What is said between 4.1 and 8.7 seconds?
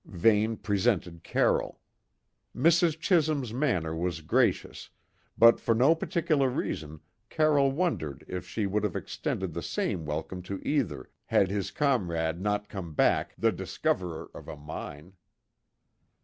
gracious; but for no particular reason Carroll wondered if she